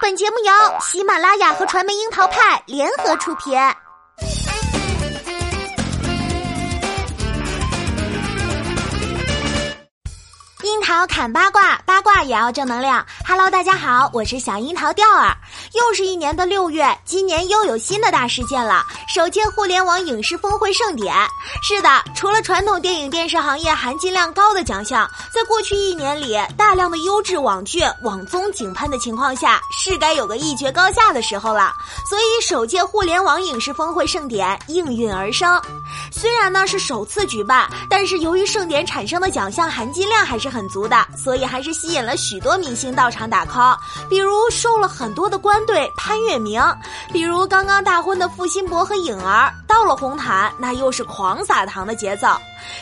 [0.00, 3.56] 本节目由喜马拉雅和传媒樱桃派联合出品。
[10.88, 13.04] 桃砍八卦，八卦也要正能量。
[13.26, 15.36] Hello，大家好，我是小樱桃钓儿。
[15.74, 18.82] 又是一年的六月，今年又有新的大事件了——
[19.14, 21.14] 首届互联网影视峰会盛典。
[21.62, 31.74] 是的，除了传统电影电视行业含金量高的奖项，在过去一年里，大量的优质网剧、网综井喷的情况下，是该有个一决高下的时候了。
[32.08, 35.60] 所以，首届互联网影视峰会盛典应运而生。
[36.10, 43.76] 虽然呢是首次举办，但是由于盛典产生的奖项含金量还是很足的，所以还是吸引了许多明星到场打 call。
[44.08, 46.62] 比如收了很多的官队潘粤明，
[47.12, 52.26] 比如刚刚大婚的付辛博和颖儿，到了红毯那又是狂撒糖的节奏。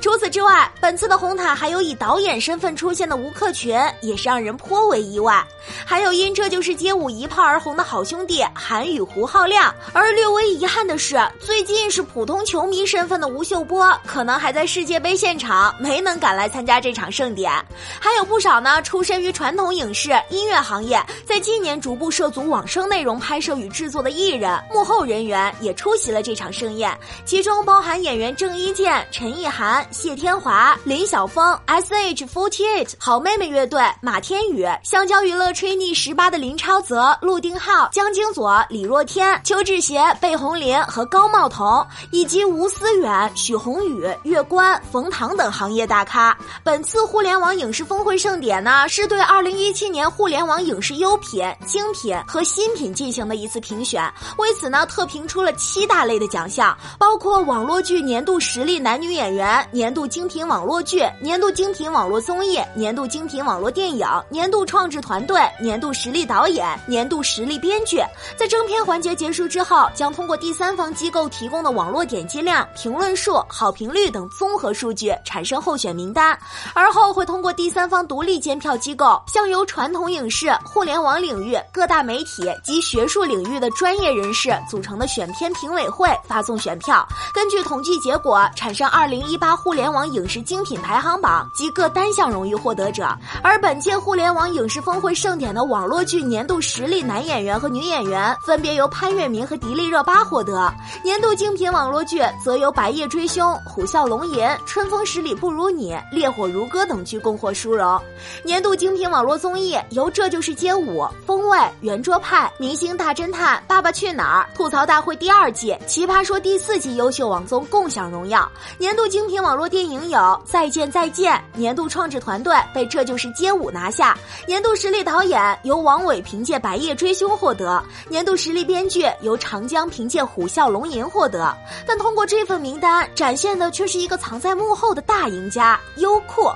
[0.00, 5.46] 除此之外，本次的红毯还有以导演身份出现的吴克群，也是让人颇为意外。
[5.84, 9.72] 还有因这就是街舞一炮而红的好兄弟韩宇、胡浩亮。
[9.92, 17.52] 而略微遗憾的是，最近是普通球迷身份的吴秀波，可能还在世界杯现场，没能赶来参加这场盛典。
[18.00, 29.86] 还有不少呢，出身于传统影视音乐行业，在今年逐步涉足网生内容拍摄与制作的艺人、幕后人员也出席了这场盛宴，其中包含演员郑伊健、陈意涵。
[29.90, 46.36] 谢天华、林晓峰、S H Forty Eight、好妹妹乐队、马天宇、香蕉娱乐 Trini 十八的林超泽、陆定浩、江京佐、李若天、邱志协、贝红林和高茂彤，以及吴思远、许宏宇、月关、冯唐等行业大咖。
[46.64, 54.02] 本次互联网影视峰会盛典呢，是对二零一七年互联网影视优品、精品和新品进行的一次评选。
[54.38, 56.59] 为此呢，特评出了七大类的奖项，
[56.98, 59.66] 包括网络剧年度实力男女演员。
[59.72, 68.00] 年度精品网络剧、年度精品网络综艺、年度精品网络电影、年度创制团队、年度实力导演、年度实力编剧。
[68.36, 76.38] 在征片环节结束之后，将通过第三方机构提供的网络点击量、评论数、好评率等综合数据产生候选名单，
[76.74, 89.54] 而后会通过第三方独立监票机构向由传统影视、互联网领域各大媒体及学术领域的专业人士组成的选片评委会发送送选票，根据统计结果产生二零一八。
[89.60, 93.06] 互联网影视精品排行榜及各单项荣誉获得者，
[93.42, 100.72] 而本届互联网影视峰会盛典的网络剧年度实力男演员和女演员分别由潘粤明和迪丽热巴获得，
[101.04, 108.00] 年度精品网络剧则由《白夜追凶》《虎啸龙吟》《春风十里不如你》《烈火如歌》等剧共获殊荣。
[108.42, 118.50] 年度精品网络综艺由《这就是街舞》《风味》《圆桌派》《明星大侦探》《爸爸去哪儿》《吐槽大会》第二季《奇葩说》第四季优秀网综共享荣耀。
[118.78, 124.14] 年度精品网络电影有《再见再见》，年度创制团队被《这就是街舞》拿下；
[124.46, 131.54] 年度实力导演由王伟凭借《白夜追凶》获得；年度实力编剧由长江凭借《虎啸龙吟》获得。
[131.86, 136.50] 但通过这份名单，展现的却是一个藏在幕后的大赢家——优酷。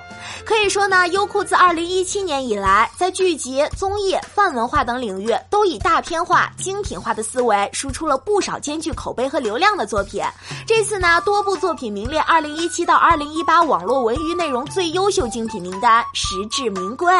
[0.44, 10.22] 可以说呢，优酷自二零一七年以来，在剧集、综艺、泛文化等领域，都以大片化、精品化的思维，输出了不少兼具口碑和流量的作品。
[10.64, 12.84] 这次呢，多部作品名列二零一七。
[12.84, 17.10] 到二零一八网络文娱内容最优秀精品名单，实至名归。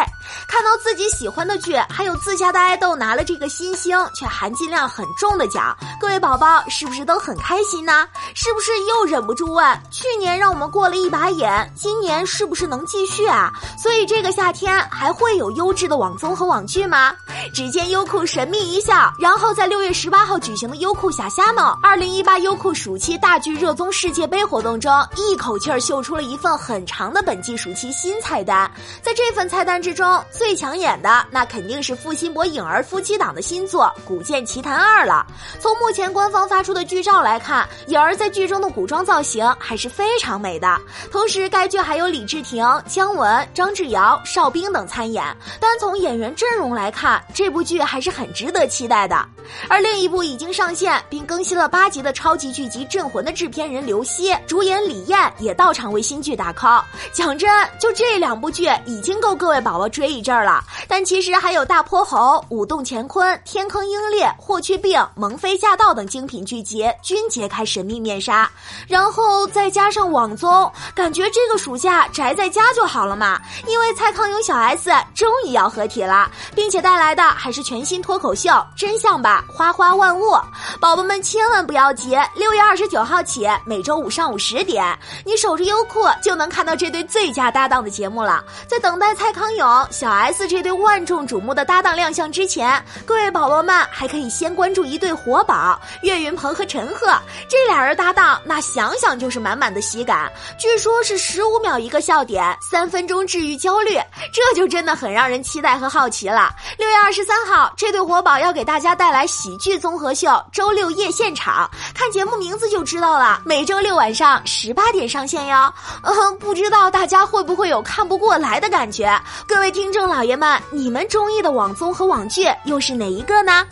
[0.47, 8.07] 看到自己喜欢的剧，还有自家的爱豆拿了这个新星却含金量很重的奖，各位宝宝是不是都很开心呢？
[8.35, 13.51] 是不是又忍不住问：去年让我们过了一把瘾，今年是不是能继续啊？
[13.83, 17.15] 所以这个夏天还会有优质的网综和网剧吗？
[17.53, 28.71] 只见优酷神秘一笑，然后在六月十八号举行的优酷小虾们二零一八优酷暑期大剧热综世界杯活动中，一口气儿秀出了一份很长的本季暑期新菜单。
[29.03, 35.27] 在这份菜单之中，最抢眼的那肯定是付辛博颖儿夫妻档的新作《古剑奇谭二》了。
[35.61, 40.81] 从目前官方发出的剧照来看，颖儿在剧中的古装造型还是非常美的。
[41.11, 45.25] 同时，该剧还有李治廷、姜文、张智尧、邵兵等参演。
[45.61, 49.29] 单从演员阵容来看，这部剧还是很值得期待的，
[49.69, 56.81] 而另一部已经上线并更新了八集的超级剧集《镇魂》的制片人刘希，主演李艳也到场为新剧打 call。
[57.13, 57.51] 讲真，
[57.81, 60.63] 就这两部剧已经够各位宝宝追一阵儿了。
[60.87, 62.17] 但其实还有《大泼猴》
[62.51, 68.49] 《舞动乾坤》《天坑鹰猎》《霍去病》《萌妃驾到》等精品剧集均揭开神秘面纱，
[68.87, 73.41] 然后再加上网综，感觉这个暑假宅在家就好了嘛。
[73.67, 80.33] 因为蔡康永小 S 终于要合体了，并且带来的还是全新脱口秀，真相吧，花花万物，
[80.81, 88.45] 宝宝们千万不要急，六月二十九号起，每周五上午十点，你守着优酷就能看到这对最佳搭档的节目了。
[88.69, 97.17] 在等待蔡康永、小 S 这对万众瞩目的搭档亮相之前，各位宝宝们还可以先关注一对活宝岳云鹏和陈赫，
[97.49, 100.31] 这俩人搭档，那想想就是满满的喜感。
[100.59, 103.99] 据说是十五秒一个笑点，三分钟治愈焦虑，
[104.33, 106.55] 这就真的很让人期待和好奇了。
[106.79, 113.41] 六月二十三号，这对活宝要给大家带来喜剧综合秀，周六夜现场，看节目名字就知道了。
[113.45, 115.73] 每周六晚上十八点上线哟。
[116.03, 119.17] 嗯，不知道大家会不会有看不过来的感觉？
[119.47, 123.65] 各位听众老爷们，你们中意的网综和网剧又是哪一个呢？